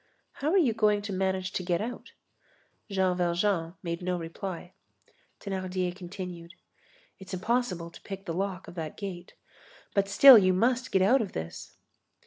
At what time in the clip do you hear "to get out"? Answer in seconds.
1.51-2.13